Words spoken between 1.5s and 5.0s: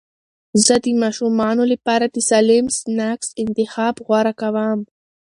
لپاره د سالم سنکس انتخاب غوره کوم.